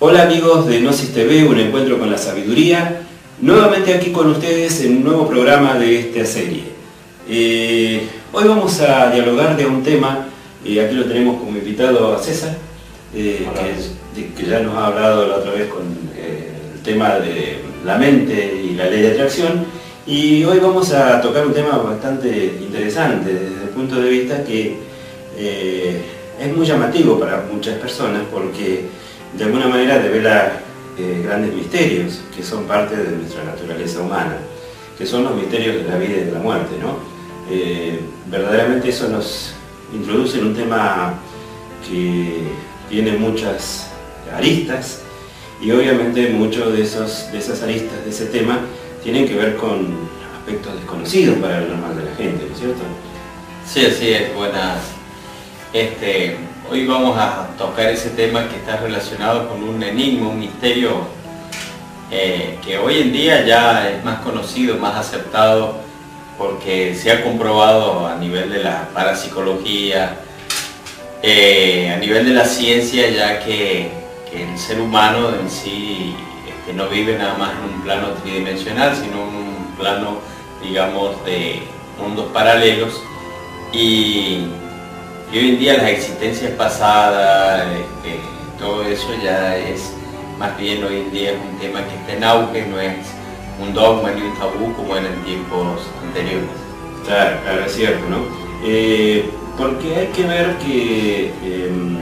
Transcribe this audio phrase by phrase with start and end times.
[0.00, 3.00] Hola amigos de Gnosis TV, un encuentro con la sabiduría.
[3.40, 6.62] Nuevamente aquí con ustedes en un nuevo programa de esta serie.
[7.28, 10.28] Eh, hoy vamos a dialogar de un tema,
[10.64, 12.56] y aquí lo tenemos como invitado a César,
[13.12, 13.44] eh,
[14.14, 15.82] que, ya nos ha hablado la otra vez con
[16.16, 19.64] eh, el tema de la mente y la ley de atracción.
[20.06, 24.76] Y hoy vamos a tocar un tema bastante interesante desde el punto de vista que
[26.40, 28.86] es muy llamativo para muchas personas porque
[29.36, 30.60] de alguna manera revela
[30.98, 34.38] eh, grandes misterios que son parte de nuestra naturaleza humana,
[34.96, 36.76] que son los misterios de la vida y de la muerte.
[36.80, 36.98] ¿no?
[37.50, 39.54] Eh, verdaderamente eso nos
[39.92, 41.14] introduce en un tema
[41.88, 42.42] que
[42.88, 43.90] tiene muchas
[44.34, 45.02] aristas
[45.60, 48.60] y obviamente muchos de, esos, de esas aristas de ese tema
[49.02, 52.82] tienen que ver con aspectos desconocidos para el normal de la gente, ¿no es cierto?
[53.66, 54.78] Sí, así es, buenas.
[55.72, 56.36] Este,
[56.70, 61.00] Hoy vamos a tocar ese tema que está relacionado con un enigma, un misterio
[62.10, 65.76] eh, que hoy en día ya es más conocido, más aceptado,
[66.36, 70.18] porque se ha comprobado a nivel de la parapsicología,
[71.22, 73.90] eh, a nivel de la ciencia, ya que,
[74.30, 76.14] el ser humano en sí
[76.46, 80.18] este, no vive nada más en un plano tridimensional, sino en un plano,
[80.62, 81.62] digamos, de
[81.98, 83.02] mundos paralelos.
[83.72, 84.48] Y
[85.32, 88.20] y hoy en día las existencias pasadas, este,
[88.58, 89.92] todo eso ya es,
[90.38, 92.94] más bien hoy en día es un tema que está en auge, no es
[93.60, 96.48] un dogma ni un tabú como era en tiempos anteriores.
[97.06, 98.18] Claro, claro, es cierto, ¿no?
[98.64, 101.98] Eh, porque hay que ver que em,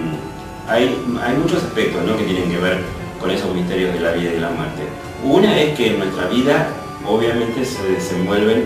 [0.68, 2.16] hay, hay, muchos aspectos ¿no?
[2.16, 2.78] que tienen que ver
[3.20, 4.82] con esos misterios de la vida y de la muerte.
[5.24, 6.68] Una es que en nuestra vida
[7.06, 8.64] obviamente se desenvuelven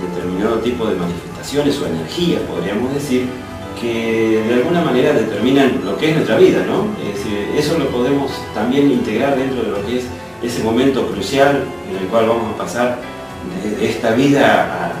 [0.00, 3.28] determinado tipo de manifestaciones o energías, podríamos decir,
[3.80, 6.86] que de alguna manera determinan lo que es nuestra vida, ¿no?
[7.56, 10.04] eso lo podemos también integrar dentro de lo que es
[10.42, 12.98] ese momento crucial en el cual vamos a pasar
[13.78, 14.92] de esta vida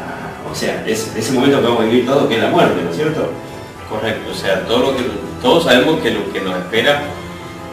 [0.46, 2.90] a, o sea, ese momento que vamos a vivir todo, que es la muerte, ¿no
[2.90, 3.30] es cierto?
[3.90, 5.02] Correcto, o sea, todo lo que,
[5.42, 7.02] todos sabemos que lo que nos espera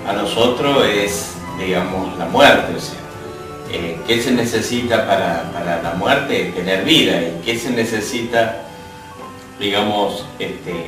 [0.08, 3.00] a nosotros es, digamos, la muerte, o sea,
[3.72, 6.52] eh, ¿qué se necesita para, la muerte?
[6.56, 8.64] Tener vida, y ¿qué se necesita
[9.60, 10.88] digamos, este,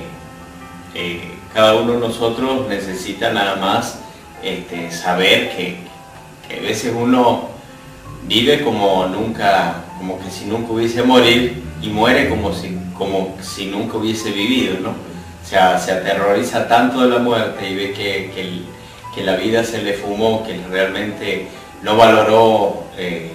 [0.95, 1.19] eh,
[1.53, 4.00] cada uno de nosotros necesita nada más
[4.41, 5.78] este, saber que,
[6.50, 7.50] a veces uno
[8.23, 13.66] vive como nunca, como que si nunca hubiese morir y muere como si, como si
[13.66, 14.89] nunca hubiese vivido, ¿no?
[14.89, 18.63] O sea, se aterroriza tanto de la muerte y ve que,
[19.13, 21.47] que, la vida se le fumó, que realmente
[21.81, 23.31] no valoró, eh,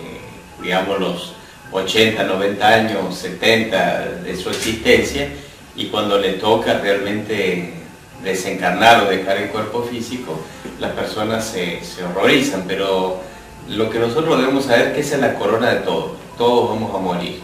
[0.63, 1.35] digamos, los,
[1.73, 5.29] 80, 90 años, 70 de su existencia
[5.77, 7.75] y cuando le toca realmente
[8.23, 10.39] desencarnar o dejar el cuerpo físico,
[10.79, 13.21] las personas se, horrorizan, pero
[13.69, 16.95] lo que nosotros debemos saber es que esa es la corona de todo, todos vamos
[16.95, 17.41] a morir,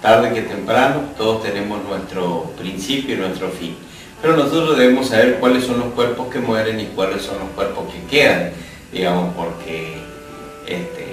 [0.00, 3.76] tarde que temprano, todos tenemos nuestro principio y nuestro fin,
[4.20, 7.84] pero nosotros debemos saber cuáles son los cuerpos que mueren y cuáles son los cuerpos
[7.92, 8.52] que quedan,
[8.92, 9.96] digamos, porque
[10.66, 11.12] este,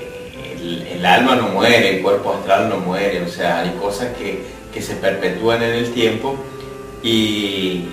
[0.95, 4.95] el, alma no muere, el cuerpo astral no muere, o sea, hay cosas que, se
[4.95, 6.37] perpetúan en el tiempo
[7.03, 7.85] y,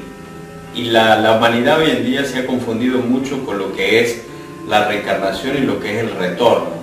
[0.74, 4.22] la, humanidad hoy en día se ha confundido mucho con lo que es
[4.68, 6.76] la reencarnación y lo que es el retorno.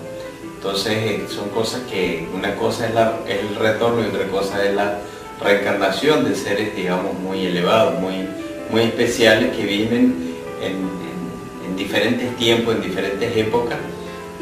[0.56, 5.00] Entonces eh, son cosas que una cosa es, el retorno y otra cosa es la
[5.42, 8.28] reencarnación de seres, digamos, muy elevados, muy,
[8.72, 13.78] muy especiales que viven en diferentes tiempos, en diferentes épocas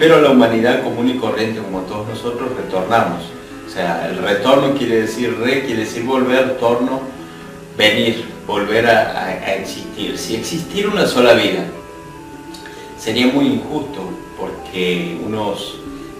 [0.01, 3.21] pero la humanidad común y corriente, como todos nosotros, retornamos.
[3.71, 6.99] O sea, el retorno quiere decir re, quiere decir volver, torno,
[7.77, 10.17] venir, volver a, existir.
[10.17, 11.63] Si existiera una sola vida,
[12.99, 15.75] sería muy injusto, porque unos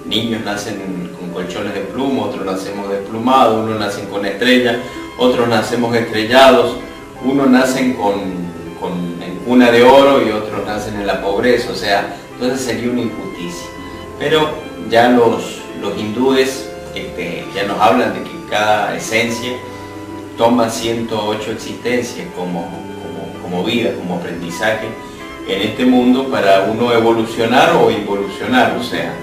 [0.06, 4.78] niños nacen con colchones de pluma, otros nacemos desplumados, unos nacen con estrellas,
[5.18, 6.78] otros nacemos estrellados,
[7.22, 8.14] unos nacen con,
[8.80, 13.02] con cuna de oro y otros nacen en la pobreza, o sea, entonces sería una
[13.02, 13.68] injusticia.
[14.18, 14.52] Pero
[14.90, 19.54] ya los hindúes este, ya nos hablan de que cada esencia
[20.38, 22.68] toma 108 existencias como,
[23.42, 24.88] como, vida, como aprendizaje
[25.48, 29.14] en este mundo para uno evolucionar o involucionar, o sea,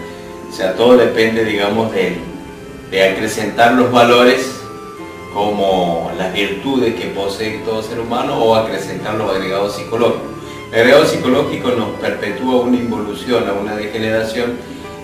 [0.50, 2.18] o sea todo depende, digamos, de,
[2.90, 4.58] de acrecentar los valores
[5.32, 10.38] como las virtudes que posee todo ser humano o acrecentar los agregados psicológicos.
[10.72, 14.56] El agregado psicológico nos perpetúa una involución, a una degeneración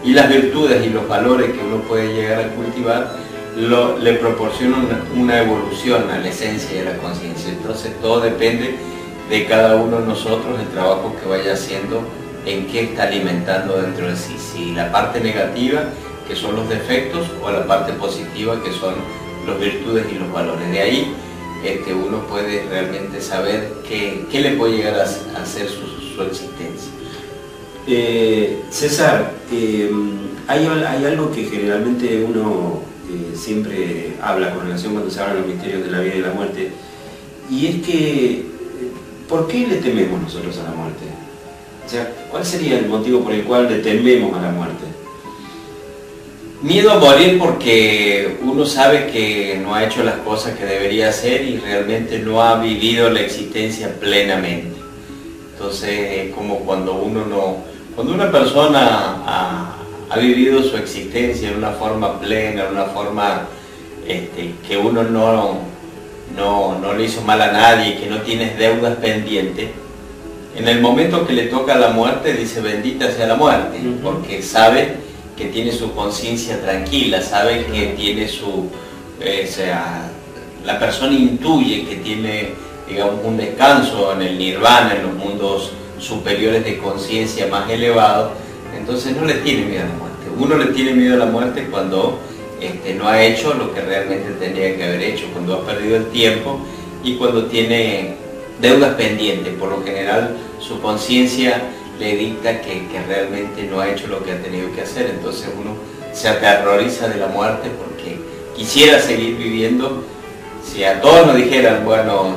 [0.05, 3.17] y las virtudes y los valores que uno puede llegar a cultivar
[3.57, 7.51] le proporcionan una, evolución a la esencia de la conciencia.
[7.51, 8.77] Entonces todo depende
[9.31, 12.03] de cada uno de nosotros, el trabajo que vaya haciendo
[12.45, 15.85] en qué está alimentando dentro de sí, si la parte negativa,
[16.29, 18.95] que son los defectos, o la parte positiva, que son
[19.47, 20.71] las virtudes y los valores.
[20.71, 21.15] De ahí
[21.65, 26.93] este, uno puede realmente saber qué, le puede llegar a, hacer su, existencia.
[27.87, 29.91] Eh, César, eh,
[30.47, 35.85] hay, algo que generalmente uno eh, siempre habla con relación cuando se hablan los misterios
[35.85, 36.71] de la vida y la muerte,
[37.51, 38.47] y es que,
[39.29, 41.05] ¿por qué le tememos nosotros a la muerte?
[41.85, 44.85] O sea, ¿cuál sería el motivo por el cual le tememos a la muerte?
[46.63, 51.43] Miedo a morir porque uno sabe que no ha hecho las cosas que debería hacer
[51.43, 54.75] y realmente no ha vivido la existencia plenamente.
[55.53, 59.71] Entonces es como cuando uno no, cuando una persona ha,
[60.17, 63.49] vivido su existencia en una forma plena, en una forma
[64.07, 65.59] este, que uno no,
[66.37, 69.71] no, no le hizo mal a nadie, que no tienes deudas pendientes,
[70.57, 74.97] en el momento que le toca la muerte dice bendita sea la muerte, porque sabe
[75.37, 78.71] que tiene su conciencia tranquila, sabe que tiene su,
[79.21, 80.09] eh, sea,
[80.65, 82.51] la persona intuye que tiene,
[82.89, 88.33] digamos, un descanso en el nirvana, en los mundos superiores de conciencia más elevados,
[88.77, 90.27] entonces no le tiene miedo a la muerte.
[90.39, 92.19] Uno le tiene miedo a la muerte cuando
[92.61, 96.07] este, no ha hecho lo que realmente tendría que haber hecho, cuando ha perdido el
[96.07, 96.61] tiempo
[97.03, 98.17] y cuando tiene
[98.61, 99.55] deudas pendientes.
[99.55, 101.63] Por lo general su conciencia
[101.99, 105.11] le dicta que, realmente no ha hecho lo que ha tenido que hacer.
[105.11, 105.77] Entonces uno
[106.13, 108.19] se aterroriza de la muerte porque
[108.57, 110.05] quisiera seguir viviendo.
[110.65, 112.37] Si a todos nos dijeran, bueno,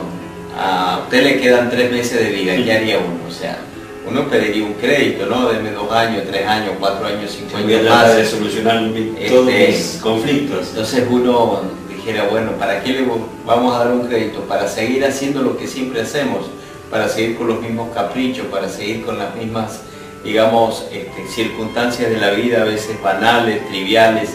[0.57, 3.19] a usted le quedan tres meses de vida, ¿qué haría uno?
[3.27, 3.59] O sea,
[4.07, 5.49] uno pediría un crédito, ¿no?
[5.49, 8.15] Deme dos años, tres años, cuatro años, cinco años más.
[8.15, 8.81] de solucionar
[9.27, 10.67] todos este, los conflictos.
[10.69, 13.05] Entonces uno dijera, bueno, ¿para qué le
[13.45, 14.41] vamos a dar un crédito?
[14.41, 16.45] Para seguir haciendo lo que siempre hacemos
[16.89, 19.81] para seguir con los mismos caprichos, para seguir con las mismas,
[20.23, 24.31] digamos, este, circunstancias de la vida, a veces banales, triviales.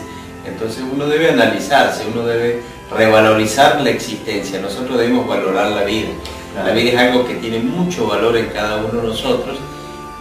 [0.47, 2.61] Entonces uno debe analizarse, uno debe
[2.97, 6.09] revalorizar la existencia, nosotros debemos valorar la vida.
[6.55, 9.59] La vida es algo que tiene mucho valor en cada uno de nosotros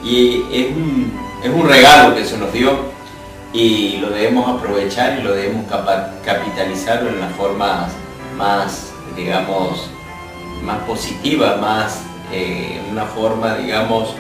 [0.04, 1.12] y es un,
[1.44, 2.92] es un regalo que se nos dio
[3.54, 5.66] y lo debemos aprovechar y lo debemos
[6.24, 7.90] capitalizar en la forma
[8.38, 9.90] más, digamos,
[10.64, 12.02] más positiva, más
[12.32, 14.16] eh, una forma, digamos,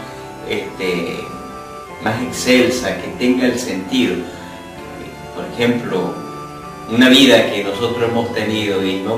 [0.49, 1.23] este,
[2.03, 4.15] más excelsa, que tenga el sentido.
[5.33, 6.13] Por ejemplo,
[6.91, 9.17] una vida que nosotros hemos tenido y no,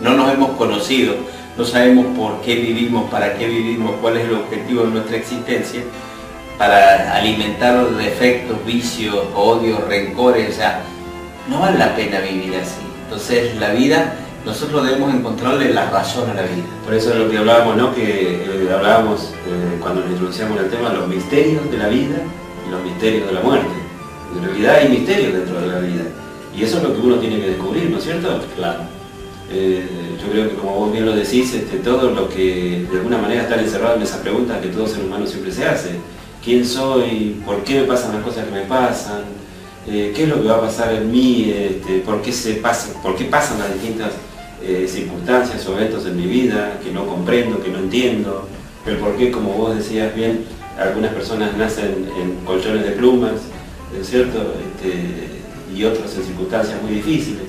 [0.00, 1.14] no nos hemos conocido,
[1.56, 5.82] no sabemos por qué vivimos, para qué vivimos, cuál es el objetivo de nuestra existencia,
[6.56, 10.82] para alimentar los defectos, vicios, odios, rencores, o sea,
[11.48, 12.80] no vale la pena vivir así.
[13.04, 14.14] Entonces la vida
[14.44, 16.64] nosotros debemos encontrarle la razón a la vida.
[16.84, 17.94] Por eso es lo que hablábamos, ¿no?
[17.94, 22.16] Que eh, hablábamos eh, cuando nos introducíamos el tema, los misterios de la vida
[22.66, 23.68] y los misterios de la muerte.
[24.36, 26.04] En realidad hay misterios dentro de la vida.
[26.58, 28.40] Y eso es lo que uno tiene que descubrir, ¿no es cierto?
[28.56, 28.80] Claro.
[29.50, 29.86] Eh,
[30.20, 33.42] yo creo que como vos bien lo decís, este, todo lo que de alguna manera
[33.42, 35.90] está encerrado en esa pregunta que todo ser humano siempre se hace.
[36.44, 37.40] ¿Quién soy?
[37.46, 39.38] ¿Por qué me pasan las cosas que me pasan?
[39.88, 43.16] qué es lo que va a pasar en mí, este, por, qué se pasa, por
[43.16, 44.12] qué pasan las distintas
[44.62, 48.46] eh, circunstancias o eventos en mi vida que no comprendo, que no entiendo,
[48.84, 50.44] el por qué, como vos decías bien,
[50.78, 53.32] algunas personas nacen en colchones de plumas,
[53.98, 54.38] ¿es cierto?
[54.38, 55.37] Este,
[55.74, 57.42] y otros en circunstancias muy difíciles.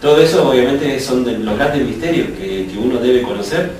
[0.00, 3.70] Todo eso obviamente son los grandes misterios que, uno debe conocer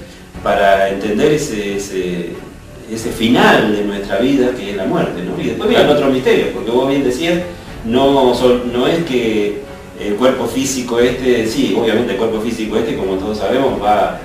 [0.43, 5.21] para entender ese, ese, final de nuestra vida que es la muerte.
[5.39, 7.41] Y después vienen otros misterios, porque vos bien decías,
[7.85, 8.33] no,
[8.73, 9.63] no es que
[10.01, 14.19] el cuerpo físico este, sí, obviamente el cuerpo físico este, como todos sabemos, va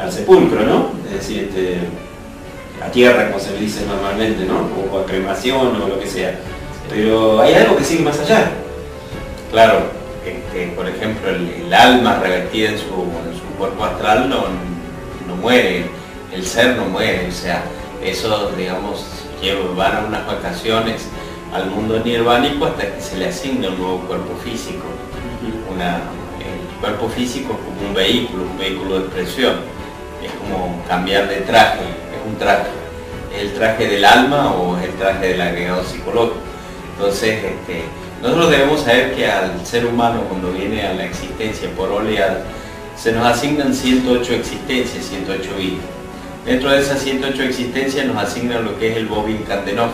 [0.00, 0.90] al sepulcro, ¿no?
[1.06, 1.78] Es decir, este,
[2.82, 4.68] a tierra, como se le dice normalmente, ¿no?
[4.92, 6.38] O a cremación o lo que sea.
[6.88, 8.50] Pero hay algo que sigue más allá.
[9.50, 9.80] Claro,
[10.24, 12.86] este, por ejemplo, el, alma revestida en su,
[13.58, 14.44] cuerpo astral no,
[15.26, 15.86] no muere,
[16.32, 17.62] el ser no muere, o sea,
[18.02, 19.04] eso, digamos,
[19.76, 21.08] van a unas vacaciones
[21.52, 24.84] al mundo nirvánico hasta que se le asigna un nuevo cuerpo físico.
[25.70, 29.54] el cuerpo físico es como un vehículo, un vehículo de expresión.
[30.22, 32.70] Es como cambiar de traje, es un traje.
[33.34, 36.41] ¿Es el traje del alma o es el traje del agregado psicológico?
[37.02, 37.82] Entonces, este,
[38.22, 42.44] nosotros debemos saber que al ser humano cuando viene a la existencia por oleada,
[42.96, 45.84] se nos asignan 108 existencias, 108 vidas.
[46.46, 49.90] Dentro de esas 108 existencias nos asignan lo que es el Bobin Kandenov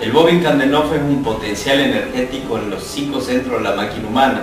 [0.00, 4.42] el Bobin Kandenov es un potencial energético en los cinco centros de la máquina humana.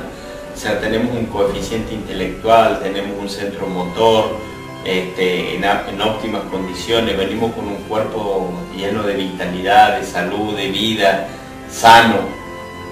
[0.53, 4.35] O sea, tenemos un coeficiente intelectual, tenemos un centro motor,
[4.83, 11.29] este, en, óptimas condiciones, venimos con un cuerpo lleno de vitalidad, de salud, de vida,
[11.73, 12.19] sano.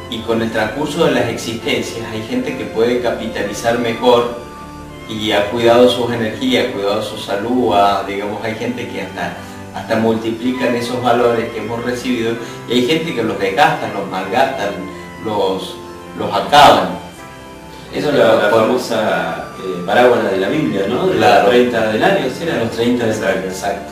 [0.09, 4.35] Y con el transcurso de las existencias hay gente que puede capitalizar mejor
[5.07, 7.73] y ha cuidado sus energías, ha cuidado su salud,
[8.07, 9.33] digamos, hay gente que hasta,
[9.73, 12.33] hasta multiplican esos valores que hemos recibido
[12.67, 14.73] y hay gente que los desgastan, los malgastan,
[15.25, 15.75] los,
[16.17, 16.99] los acaban.
[17.93, 21.07] Eso es la, famosa eh, parábola de la Biblia, ¿no?
[21.07, 22.57] De los 30 denarios, ¿era?
[22.57, 23.91] Los 30 denarios, exacto.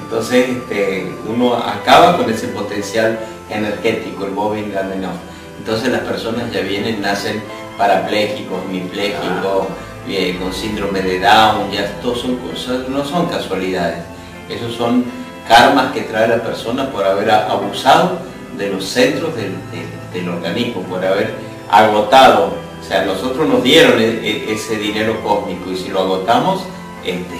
[0.00, 3.18] Entonces este, uno acaba con ese potencial
[3.50, 5.12] energético, el Bobin menor.
[5.58, 7.42] Entonces las personas ya vienen, nacen
[7.76, 10.38] parapléjicos, hemipléjicos, ah.
[10.40, 14.04] con síndrome de Down, ya todos son cosas, no son casualidades.
[14.48, 15.04] Esos son
[15.46, 18.18] karmas que trae la persona por haber abusado
[18.56, 19.54] de los centros del,
[20.12, 21.34] del organismo, por haber
[21.70, 26.62] agotado o sea, nosotros nos dieron e, e, ese dinero cósmico y si lo agotamos,
[27.04, 27.36] este,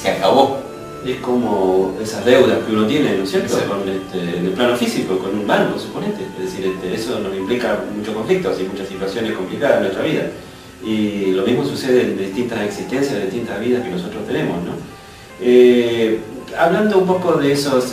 [0.00, 0.58] se acabó.
[1.06, 3.56] Es como esas deudas que uno tiene, ¿no es cierto?
[3.56, 6.24] Este, en el plano físico, con un banco, suponete.
[6.38, 10.30] Es decir, este, eso nos implica muchos conflictos y muchas situaciones complicadas en nuestra vida.
[10.84, 14.72] Y lo mismo sucede en distintas existencias, en distintas vidas que nosotros tenemos, ¿no?
[15.40, 16.20] Eh,
[16.58, 17.92] hablando un poco de esos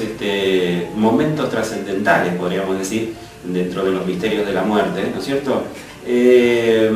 [0.95, 5.63] momentos trascendentales, podríamos decir, dentro de los misterios de la muerte, ¿no es cierto?
[6.05, 6.91] Eh,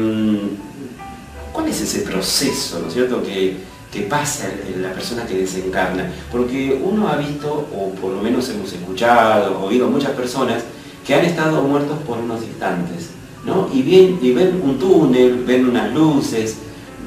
[1.51, 3.68] ¿Cuál es ese proceso, ¿no es cierto?, que,
[4.01, 6.11] pasa en la persona que desencarna.
[6.31, 10.63] Porque uno ha visto, o por lo menos hemos escuchado, oído muchas personas
[11.05, 13.09] que han estado muertos por unos instantes,
[13.45, 13.69] ¿no?
[13.73, 16.57] Y, bien, y ven un túnel, ven unas luces,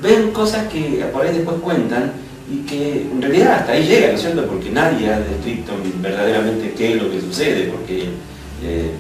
[0.03, 2.13] ven cosas que por ahí después cuentan
[2.53, 4.47] y que en realidad hasta ahí llega, ¿no es cierto?
[4.47, 8.09] Porque nadie ha descrito verdaderamente qué es lo que sucede, porque
[8.65, 8.91] eh,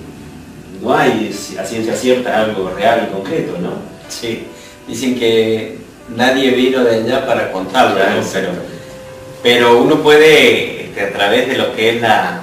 [0.80, 3.70] no hay a ciencia cierta algo real y concreto, ¿no?
[4.08, 4.44] Sí,
[4.86, 5.81] dicen que
[6.16, 8.00] nadie vino de allá para contarlo,
[9.42, 12.42] pero, uno puede, este, a través de lo que es la,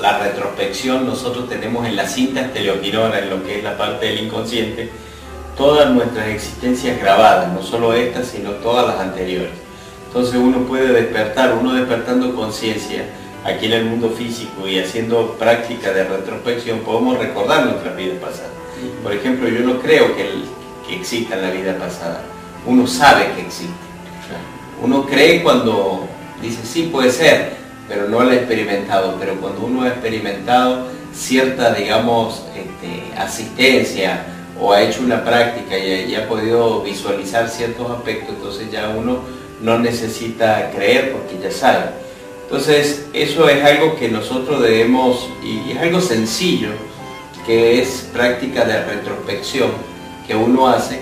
[0.00, 4.24] la retrospección, nosotros tenemos en la cinta teleoquirona, en lo que es la parte del
[4.24, 4.90] inconsciente,
[5.56, 9.52] todas nuestras existencias grabadas, no solo estas, sino todas las anteriores.
[10.08, 13.04] Entonces uno puede despertar, uno despertando conciencia,
[13.44, 18.50] aquí en el mundo físico y haciendo práctica de retrospección podemos recordar nuestras vidas pasadas.
[19.02, 20.28] Por ejemplo, yo no creo que,
[20.88, 22.22] que exista la vida pasada.
[22.66, 23.72] Uno sabe que existe.
[24.82, 26.06] Uno cree cuando
[26.42, 27.56] dice, sí, puede ser,
[27.88, 29.16] pero no lo ha experimentado.
[29.18, 34.26] Pero cuando uno ha experimentado cierta, digamos, este, asistencia
[34.60, 39.20] o ha hecho una práctica y ha podido visualizar ciertos aspectos, entonces ya uno
[39.60, 42.04] no necesita creer porque ya sabe.
[42.44, 46.68] Entonces, eso es algo que nosotros debemos, y es algo sencillo,
[47.46, 49.70] que es práctica de retrospección
[50.26, 51.00] que uno hace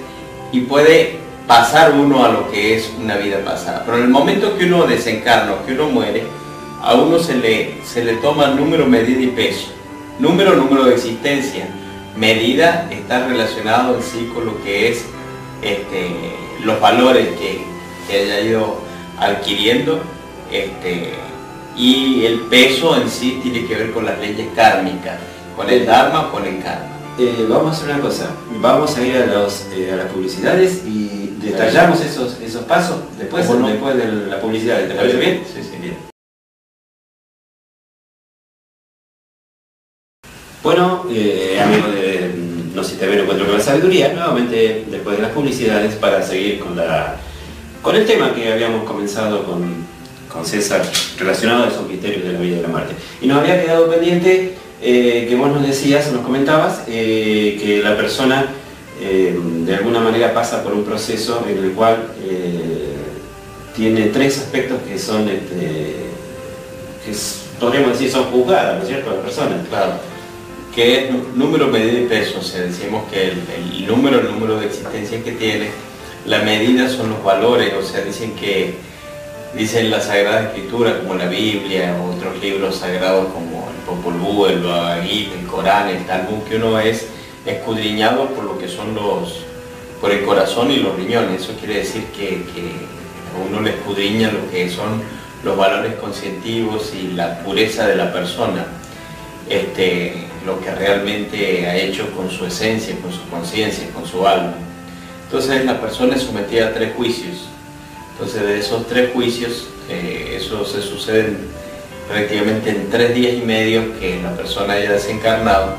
[0.50, 3.82] y puede pasar uno a lo que es una vida pasada.
[3.84, 6.24] Pero en el momento que uno desencarna, que uno muere,
[6.82, 9.68] a uno se le, se le toma número, medida y peso.
[10.18, 11.68] Número, número de existencia.
[12.16, 15.04] Medida está relacionado en sí con lo que es
[15.62, 16.10] este,
[16.64, 17.64] los valores que,
[18.08, 18.78] que haya ido
[19.18, 20.00] adquiriendo.
[20.50, 21.12] Este,
[21.76, 25.18] y el peso en sí tiene que ver con las leyes kármicas,
[25.56, 26.88] con el Dharma con el Karma.
[27.18, 28.30] Eh, vamos a hacer una cosa,
[28.60, 31.11] vamos a ir a, los, eh, a las publicidades y
[31.42, 34.86] detallamos esos, esos pasos después, después de la publicidad.
[34.86, 35.42] ¿Te parece bien?
[35.46, 35.96] Sí, sí, bien.
[40.62, 42.34] Bueno, eh, amigo de
[42.74, 46.22] No sé si te no encuentro con la sabiduría, nuevamente después de las publicidades para
[46.22, 47.16] seguir con, la,
[47.82, 49.82] con el tema que habíamos comenzado con
[50.32, 50.82] con César
[51.18, 52.94] relacionado a esos misterios de la vida y de la muerte.
[53.20, 57.96] Y nos había quedado pendiente eh, que vos nos decías, nos comentabas, eh, que la
[57.96, 58.46] persona
[59.02, 62.08] eh, de alguna manera pasa por un proceso en el cual
[63.74, 65.96] tiene tres aspectos que son, este,
[67.04, 67.12] que
[67.58, 69.64] podríamos decir, son juzgadas, ¿no es cierto?, la persona.
[69.68, 69.92] Claro.
[70.74, 74.66] Que es número, medida y peso, o sea, decimos que el, número, el número de
[74.66, 75.68] existencia que tiene,
[76.26, 78.74] la medida son los valores, o sea, dicen que
[79.54, 85.06] dicen la Sagrada Escritura como la Biblia otros libros sagrados como el Popol el Bhagavad
[85.06, 87.06] el Corán, el Talmud, que uno es
[87.44, 89.44] escudriñado por lo que son los,
[90.00, 91.42] por el corazón y los riñones.
[91.42, 92.42] Eso quiere decir que,
[93.48, 95.02] uno le escudriña lo que son
[95.42, 98.66] los valores conscientivos y la pureza de la persona,
[99.48, 104.54] este, lo que realmente ha hecho con su esencia, con su conciencia, con su alma.
[105.24, 107.48] Entonces la persona es sometida a tres juicios
[108.12, 111.36] entonces de esos tres juicios, eh, eso se sucede
[112.08, 115.74] prácticamente en tres días y medio que la persona haya desencarnado.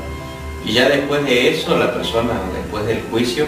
[0.64, 3.46] Y ya después de eso, la persona, después del juicio,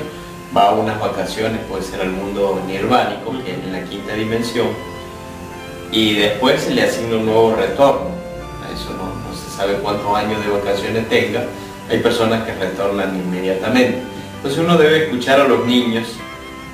[0.56, 4.68] va a unas vacaciones, puede ser al mundo nirvánico, que es en la quinta dimensión,
[5.92, 8.10] y después se le asigna un nuevo retorno.
[8.72, 11.44] Eso no, no se sabe cuántos años de vacaciones tenga.
[11.90, 14.02] Hay personas que retornan inmediatamente.
[14.36, 16.08] Entonces uno debe escuchar a los niños,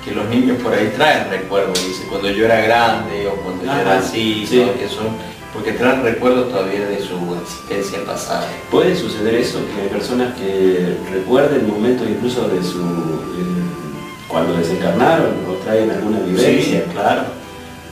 [0.03, 3.71] que los niños por ahí traen recuerdos, dice, cuando yo era grande o cuando yo
[3.71, 5.07] era así, que son,
[5.53, 8.47] porque traen recuerdos todavía de su existencia pasada.
[8.71, 9.59] ¿Puede suceder eso?
[9.75, 12.79] Que hay personas que recuerden momentos incluso de su...
[12.79, 13.63] Eh,
[14.27, 16.83] cuando desencarnaron o traen alguna vivencia.
[16.85, 17.21] Sí, claro.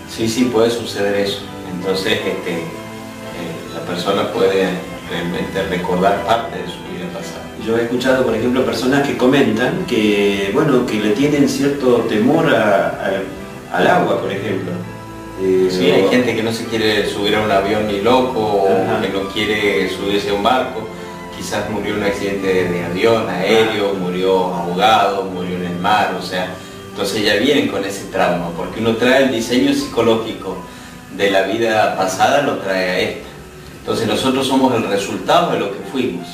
[0.10, 1.42] Sí, sí, puede suceder eso.
[1.72, 2.66] Entonces, este, eh,
[3.76, 4.70] la persona puede
[5.10, 7.46] realmente recordar parte de su vida pasada.
[7.66, 12.48] Yo he escuchado, por ejemplo, personas que comentan que, bueno, que le tienen cierto temor
[12.48, 14.72] al agua, por ejemplo.
[15.44, 19.02] Eh, sí, hay gente que no se quiere subir a un avión ni loco, o
[19.02, 20.88] que no quiere subirse a un barco.
[21.36, 26.22] Quizás murió en un accidente de avión, aéreo, murió ahogado, murió en el mar, o
[26.22, 26.54] sea,
[26.92, 30.58] entonces ya vienen con ese trauma, porque uno trae el diseño psicológico
[31.18, 33.30] de la vida pasada, lo trae a esta.
[33.80, 36.28] Entonces nosotros somos el resultado de lo que fuimos.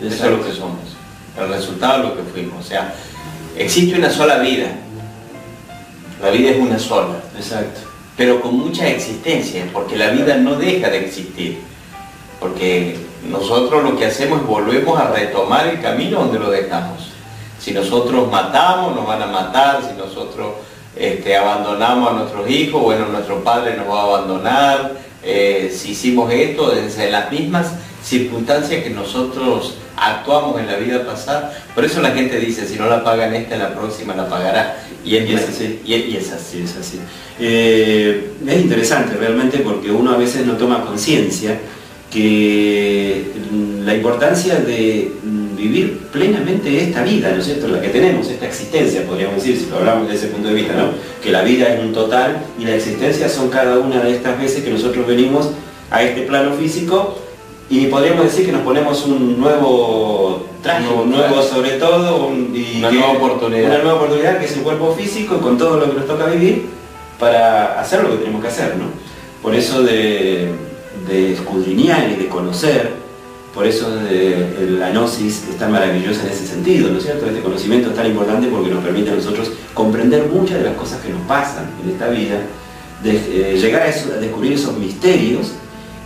[0.00, 0.96] Eso es lo que somos.
[1.38, 2.64] El resultado de lo que fuimos.
[2.64, 2.94] O sea,
[3.58, 4.68] existe una sola vida.
[6.22, 7.16] La vida es una sola.
[7.36, 7.91] Exacto.
[8.16, 11.60] Pero con mucha existencia, porque la vida no deja de existir.
[12.38, 12.96] Porque
[13.28, 17.12] nosotros lo que hacemos es volvemos a retomar el camino donde lo dejamos.
[17.58, 19.80] Si nosotros matamos, nos van a matar.
[19.82, 20.54] Si nosotros
[20.96, 24.92] este, abandonamos a nuestros hijos, bueno, nuestro padre nos va a abandonar.
[25.22, 31.52] Eh, si hicimos esto, en las mismas circunstancias que nosotros actuamos en la vida pasada.
[31.74, 34.76] Por eso la gente dice, si no la pagan esta, la próxima la pagará.
[35.04, 35.80] Y es, así.
[35.84, 37.00] Y es, así, es así.
[37.40, 41.58] Eh, es interesante realmente porque uno a veces no toma conciencia
[42.10, 43.32] que
[43.84, 45.10] la importancia de
[45.56, 49.70] vivir plenamente esta vida, ¿no es cierto?, la que tenemos, esta existencia, podríamos decir, si
[49.70, 50.90] lo hablamos desde ese punto de vista, ¿no?
[51.22, 54.62] Que la vida es un total y la existencia son cada una de estas veces
[54.62, 55.50] que nosotros venimos
[55.90, 57.21] a este plano físico
[57.72, 62.90] y podríamos decir que nos ponemos un nuevo traje, un nuevo sobre todo, y una
[62.90, 63.70] nueva oportunidad.
[63.70, 66.66] Una nueva oportunidad que es el cuerpo físico con todo lo que nos toca vivir
[67.18, 68.84] para hacer lo que tenemos que hacer, ¿no?
[69.40, 70.52] Por eso de,
[71.08, 72.90] de escudriñar y de conocer,
[73.54, 77.24] por eso de, la gnosis es tan maravillosa en ese sentido, ¿no es cierto?
[77.24, 81.00] Este conocimiento es tan importante porque nos permite a nosotros comprender muchas de las cosas
[81.00, 82.38] que nos pasan en esta vida,
[83.02, 85.52] de, eh, llegar a, a descubrir esos misterios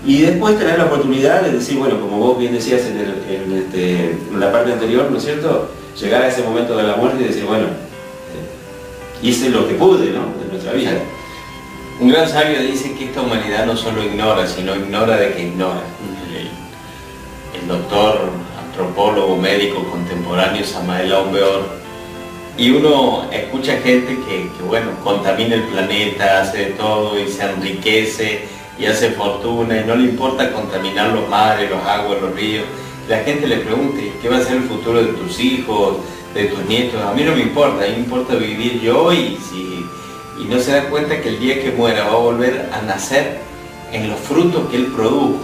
[0.07, 4.53] y después tener la oportunidad de decir, bueno, como vos bien decías en, este, la
[4.53, 5.69] parte anterior, ¿no es cierto?
[6.01, 10.11] Llegar a ese momento de la muerte y decir, bueno, eh, hice lo que pude,
[10.11, 10.27] ¿no?
[10.40, 10.92] De nuestra vida.
[11.99, 15.81] Un gran sabio dice que esta humanidad no solo ignora, sino ignora de que ignora.
[17.61, 18.31] El, doctor,
[18.64, 21.64] antropólogo, médico contemporáneo Samael Aumbeor,
[22.57, 27.42] y uno escucha gente que, que, bueno, contamina el planeta, hace de todo y se
[27.42, 32.65] enriquece, y hace fortuna y no le importa contaminar los mares, los aguas, los ríos.
[33.09, 35.99] La gente le pregunte, ¿qué va a ser el futuro de tus hijos,
[36.35, 37.01] de tus nietos?
[37.03, 39.87] A mí no me importa, a mí me importa vivir yo y, si,
[40.41, 43.39] y no se da cuenta que el día que muera va a volver a nacer
[43.93, 45.39] en los frutos que él produjo.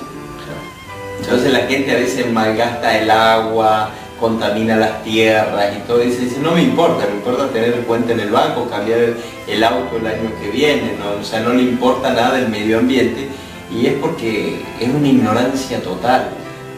[1.21, 3.91] Entonces la gente a veces malgasta el agua,
[4.23, 6.21] contamina las tierras y todo eso.
[6.21, 9.01] Dice, no me importa, me importa tener cuenta en el banco, cambiar
[9.49, 13.29] el, auto el año que viene, o sea, no le importa nada el medio ambiente
[13.69, 16.29] y es porque es una ignorancia total,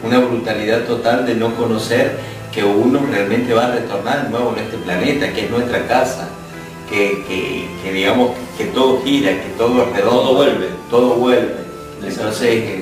[0.03, 2.17] una brutalidad total de no conocer
[2.51, 6.27] que uno realmente va a retornar nuevo en este planeta, que es nuestra casa,
[6.89, 11.53] que, digamos que todo gira, que todo es todo vuelve, todo vuelve.
[12.03, 12.81] Entonces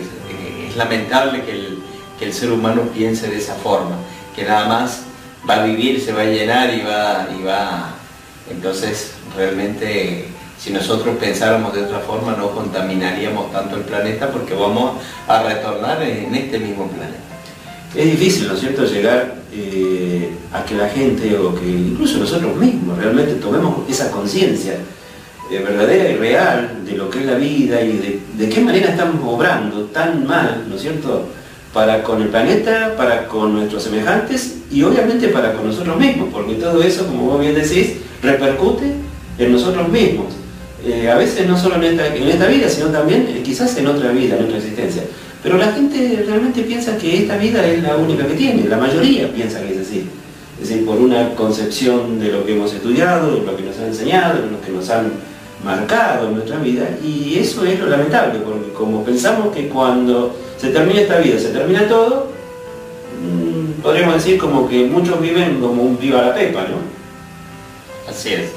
[0.69, 1.79] es, lamentable el,
[2.17, 3.95] que el ser humano piense de esa forma
[4.35, 5.03] que nada más
[5.49, 7.95] va a vivir, se va a llenar y va, y va.
[8.49, 10.27] Entonces, realmente,
[10.59, 16.01] si nosotros pensáramos de otra forma, no contaminaríamos tanto el planeta porque vamos a retornar
[16.03, 17.19] en este mismo planeta.
[17.95, 22.55] Es difícil, ¿no es cierto?, llegar eh, a que la gente o que incluso nosotros
[22.55, 24.73] mismos realmente tomemos esa conciencia
[25.51, 28.89] eh, verdadera y real de lo que es la vida y de, de qué manera
[28.89, 31.29] estamos obrando tan mal, ¿no es cierto?,
[31.73, 36.53] para con el planeta, para con nuestros semejantes y obviamente para con nosotros mismos, porque
[36.53, 38.93] todo eso, como vos bien decís, repercute
[39.39, 40.27] en nosotros mismos.
[40.85, 44.37] Eh, a veces no solo en esta, vida, sino también eh, quizás en otra vida,
[44.37, 45.03] en otra existencia.
[45.41, 49.31] Pero la gente realmente piensa que esta vida es la única que tiene, la mayoría
[49.33, 50.05] piensa que es así.
[50.61, 53.87] Es decir, por una concepción de lo que hemos estudiado, de lo que nos han
[53.87, 55.11] enseñado, de lo que nos han
[55.63, 60.69] marcado en nuestra vida, y eso es lo lamentable, porque como pensamos que cuando se
[60.69, 62.31] termina esta vida, se termina todo,
[63.21, 66.77] mm, podríamos decir como que muchos viven como un viva la pepa, ¿no?
[68.09, 68.51] Así es.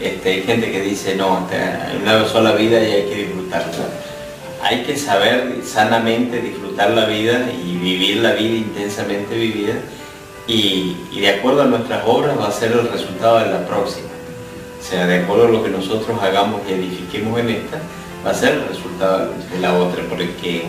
[0.00, 3.88] Este, hay gente que dice, no, hay una sola vida y hay que disfrutarla.
[4.62, 9.74] Hay que saber sanamente disfrutar la vida y vivir la vida intensamente vivida
[10.46, 14.08] y, de acuerdo a nuestras obras va a ser el resultado de la próxima.
[14.84, 17.78] O sea, de acuerdo a lo que nosotros hagamos y edifiquemos en esta,
[18.24, 20.64] va a ser el resultado de la otra, porque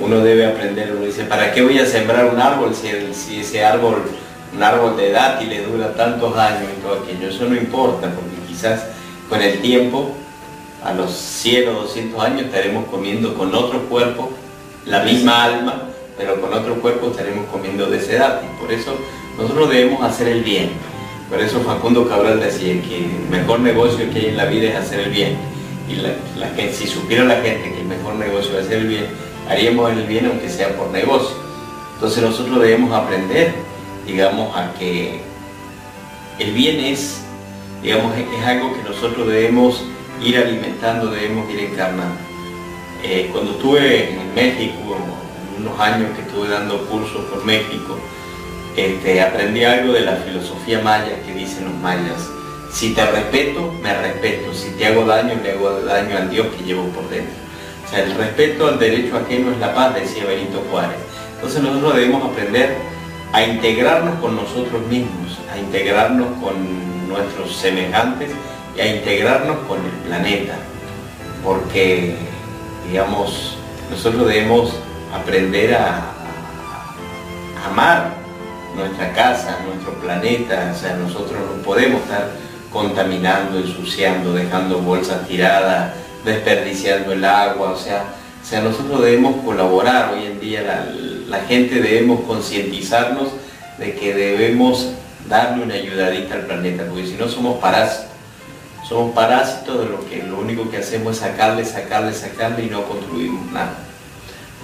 [0.00, 3.62] uno debe aprender, uno dice, ¿para qué voy a sembrar un árbol si, si ese
[3.62, 4.02] árbol,
[4.56, 7.28] un árbol de edad y le dura tantos años y todo aquello?
[7.28, 8.86] Eso no importa, porque quizás
[9.28, 10.14] con el tiempo,
[10.82, 14.30] a los 100 o 200 años, estaremos comiendo con otro cuerpo,
[14.86, 15.82] la misma alma,
[16.16, 18.96] pero con otro cuerpo estaremos comiendo de esa edad y por eso
[19.36, 20.70] nosotros debemos hacer el bien.
[21.30, 24.74] Por eso Facundo Cabral decía que el mejor negocio que hay en la vida es
[24.74, 25.38] hacer el bien.
[25.88, 29.06] Y la, si supiera la gente que el mejor negocio es hacer el bien,
[29.48, 31.36] haríamos el bien aunque sea por negocio.
[31.94, 33.54] Entonces nosotros debemos aprender,
[34.04, 35.20] digamos, a que
[36.40, 37.20] el bien es,
[37.80, 39.84] digamos, es algo que nosotros debemos
[40.20, 42.16] ir alimentando, debemos ir encarnando.
[43.04, 44.96] Eh, cuando estuve en México,
[45.58, 47.98] unos años que estuve dando cursos por México,
[48.86, 52.28] este, aprendí algo de la filosofía maya que dicen los mayas.
[52.72, 54.54] Si te respeto, me respeto.
[54.54, 57.34] Si te hago daño, le hago daño al Dios que llevo por dentro.
[57.84, 60.96] O sea, el respeto al derecho ajeno es la paz, decía Benito Juárez.
[61.34, 62.76] Entonces nosotros debemos aprender
[63.32, 68.30] a integrarnos con nosotros mismos, a integrarnos con nuestros semejantes
[68.76, 70.54] y a integrarnos con el planeta.
[71.44, 72.16] Porque,
[72.88, 73.56] digamos,
[73.90, 74.72] nosotros debemos
[75.12, 76.12] aprender a,
[77.66, 78.19] amar
[78.74, 82.30] nuestra casa, nuestro planeta, o sea, nosotros no podemos estar
[82.72, 88.04] contaminando, ensuciando, dejando bolsas tiradas, desperdiciando el agua, o sea,
[88.42, 90.86] o sea nosotros debemos colaborar hoy en día, la,
[91.28, 93.28] la gente debemos concientizarnos
[93.78, 94.92] de que debemos
[95.28, 98.10] darle una ayudadita al planeta, porque si no somos parásitos,
[98.88, 102.82] somos parásitos de lo que lo único que hacemos es sacarle, sacarle, sacarle y no
[102.84, 103.89] construimos nada.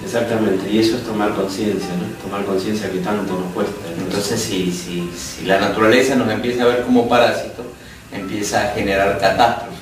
[0.03, 2.05] Exactamente, y eso es tomar conciencia, ¿no?
[2.23, 3.73] Tomar conciencia que tanto nos cuesta.
[3.97, 7.63] Entonces, si, si, si, la naturaleza nos empieza a ver como parásito,
[8.11, 9.77] empieza a generar catástrofes.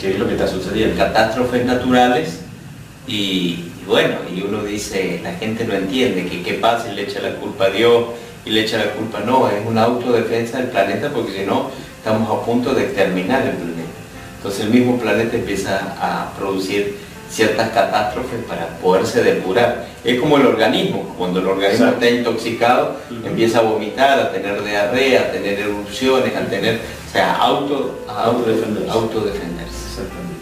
[0.00, 0.96] ¿Qué es lo que está sucediendo?
[0.96, 2.40] Catástrofes naturales
[3.08, 7.20] y, bueno, y uno dice, la gente no entiende que qué pasa y le echa
[7.20, 8.04] la culpa a Dios
[8.44, 12.30] y le echa la culpa, no, es una autodefensa del planeta porque si no, estamos
[12.30, 13.76] a punto de exterminar el planeta.
[14.36, 19.86] Entonces el mismo planeta empieza a producir ciertas catástrofes para poderse depurar.
[20.04, 25.22] Es como el organismo, cuando el organismo está intoxicado, empieza a vomitar, a tener diarrea,
[25.22, 28.90] a tener erupciones, a tener, o sea, auto, autodefenderse.
[28.90, 29.86] autodefenderse.
[29.88, 30.36] Exactamente.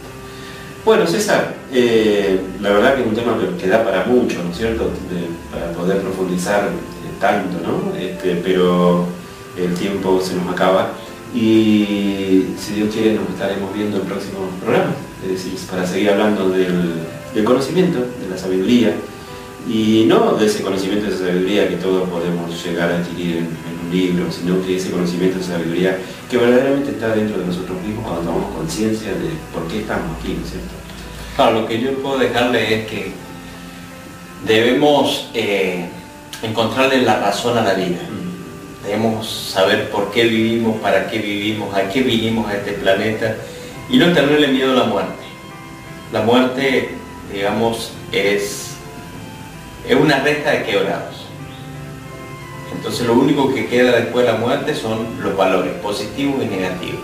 [0.84, 4.56] Bueno, César, eh, la verdad que es un tema que, da para mucho, ¿no es
[4.58, 4.90] cierto?
[5.50, 7.96] para poder profundizar eh, tanto, ¿no?
[7.96, 9.06] Este, pero
[9.56, 10.90] el tiempo se nos acaba
[11.34, 14.94] y si Dios quiere nos estaremos viendo en el próximo programa
[15.24, 18.94] es decir, para seguir hablando del, conocimiento, de la sabiduría,
[19.68, 23.46] y no de ese conocimiento de sabiduría que todos podemos llegar a adquirir en,
[23.86, 25.98] un libro, sino que ese conocimiento de sabiduría
[26.30, 30.34] que verdaderamente está dentro de nosotros mismos cuando tomamos conciencia de por qué estamos aquí,
[30.38, 30.74] ¿no es cierto?
[31.36, 33.12] Claro, lo que yo puedo dejarle es que
[34.46, 35.88] debemos eh,
[36.42, 38.00] encontrarle la razón a la vida.
[38.84, 43.36] Debemos saber por qué vivimos, para qué vivimos, a qué vinimos a este planeta
[43.88, 45.24] y no tenerle miedo a la muerte.
[46.12, 46.90] La muerte,
[47.32, 48.74] digamos, es,
[49.88, 51.24] es una recta de quebrados.
[52.76, 57.00] Entonces lo único que queda después de la muerte son los valores positivos y negativos.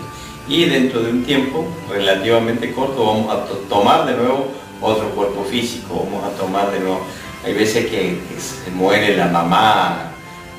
[0.47, 6.05] Y dentro de un tiempo relativamente corto vamos a tomar de nuevo otro cuerpo físico,
[6.05, 7.01] vamos a tomar de nuevo.
[7.43, 10.10] Hay veces que se muere la mamá,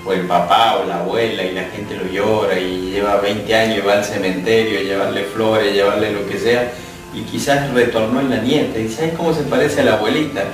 [0.05, 3.79] o el papá o la abuela y la gente lo llora y lleva 20 años
[3.79, 6.73] y va al cementerio a llevarle flores, llevarle lo que sea
[7.15, 10.45] y quizás retornó en la nieta y ¿sabes cómo se parece a la abuelita?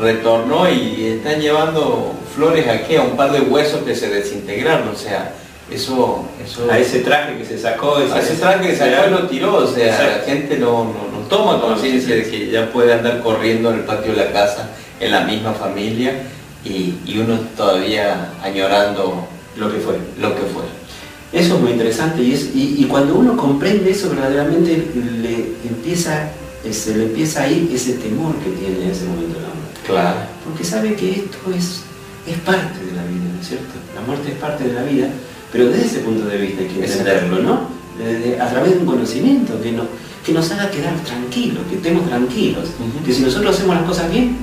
[0.00, 4.94] Retornó y están llevando flores aquí a un par de huesos que se desintegraron, o
[4.94, 5.32] sea,
[5.70, 6.70] eso, eso...
[6.70, 9.26] A ese traje que se sacó, ese, a ese traje que se sacó y lo
[9.26, 13.70] tiró, o sea, la gente no, no toma conciencia de que ya puede andar corriendo
[13.70, 16.12] en el patio de la casa en la misma familia
[16.66, 19.26] y, uno todavía añorando
[19.56, 19.98] lo que fue.
[20.20, 20.64] Lo que fue.
[21.32, 26.30] Eso es muy interesante y, es, y, cuando uno comprende eso verdaderamente le empieza,
[26.70, 29.80] se le empieza a ir ese temor que tiene en ese momento la muerte.
[29.86, 30.18] Claro.
[30.44, 31.82] Porque sabe que esto es,
[32.26, 33.74] es parte de la vida, ¿no es cierto?
[33.94, 35.08] La muerte es parte de la vida,
[35.52, 37.76] pero desde ese punto de vista hay que entenderlo, ¿no?
[38.40, 39.84] a través de un conocimiento que, no,
[40.24, 42.68] que nos haga quedar tranquilos, que estemos tranquilos,
[43.04, 44.36] que si nosotros hacemos las cosas bien,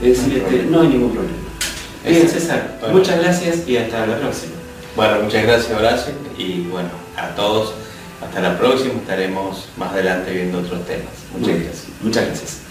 [0.00, 1.47] es decir, este, no hay ningún problema.
[2.04, 4.52] Bien, César, muchas gracias y hasta la próxima.
[4.96, 7.74] Bueno, muchas gracias Horacio y bueno, a todos
[8.20, 11.12] Hasta la próxima, estaremos más adelante viendo otros temas.
[11.32, 11.84] Muchas gracias.
[12.02, 12.67] Muchas gracias.